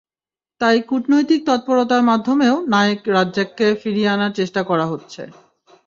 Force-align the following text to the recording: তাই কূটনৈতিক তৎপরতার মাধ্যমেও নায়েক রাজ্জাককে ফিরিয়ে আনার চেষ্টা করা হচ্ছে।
তাই 0.61 0.77
কূটনৈতিক 0.89 1.39
তৎপরতার 1.45 2.01
মাধ্যমেও 2.03 2.55
নায়েক 2.67 3.01
রাজ্জাককে 3.15 3.67
ফিরিয়ে 3.81 4.09
আনার 4.09 4.31
চেষ্টা 4.39 4.61
করা 4.63 4.85
হচ্ছে। 4.85 5.21